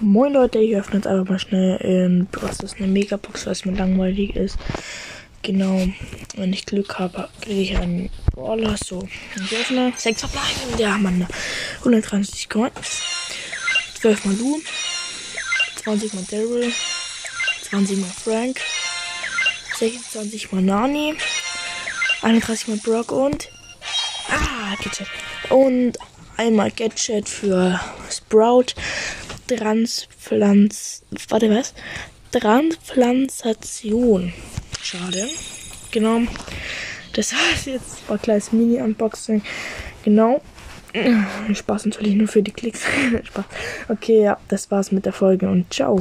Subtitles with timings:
[0.00, 3.76] Moin Leute, ich öffne jetzt einfach mal schnell in was ist eine Megabox, es mir
[3.76, 4.58] langweilig ist.
[5.42, 5.86] Genau,
[6.36, 8.76] wenn ich Glück habe, kriege ich einen Brawler.
[8.76, 10.78] So, ich öffne 6 verbleiben.
[10.78, 11.26] Ja, Mann,
[11.78, 12.72] 130 Coins,
[14.00, 14.60] 12 mal Lu,
[15.84, 16.72] 20 mal Daryl,
[17.70, 18.60] 20 mal Frank,
[19.78, 21.14] 26 mal Nani,
[22.20, 23.48] 31 mal Brock und
[24.28, 25.08] ah, Gadget.
[25.48, 25.96] Und
[26.36, 28.74] einmal Gadget für Sprout.
[29.46, 31.02] Transplanz.
[31.28, 31.74] Warte, was?
[32.32, 34.32] Transplantation.
[34.82, 35.28] Schade.
[35.90, 36.20] Genau.
[37.14, 38.08] Das war's jetzt.
[38.08, 39.42] War ein kleines Mini-Unboxing.
[40.04, 40.42] Genau.
[41.52, 42.82] Spaß natürlich nur für die Klicks.
[43.24, 43.44] Spaß.
[43.88, 45.94] Okay, ja, das war's mit der Folge und ciao.